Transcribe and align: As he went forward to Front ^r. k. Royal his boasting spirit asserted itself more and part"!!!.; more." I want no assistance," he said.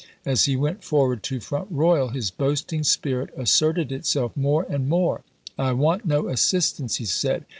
As 0.25 0.45
he 0.45 0.55
went 0.55 0.83
forward 0.83 1.21
to 1.21 1.39
Front 1.39 1.65
^r. 1.65 1.69
k. 1.69 1.75
Royal 1.75 2.07
his 2.09 2.31
boasting 2.31 2.83
spirit 2.83 3.29
asserted 3.37 3.91
itself 3.91 4.35
more 4.35 4.63
and 4.63 4.89
part"!!!.; 4.89 4.89
more." 4.89 5.21
I 5.59 5.73
want 5.73 6.05
no 6.05 6.27
assistance," 6.27 6.95
he 6.95 7.05
said. 7.05 7.45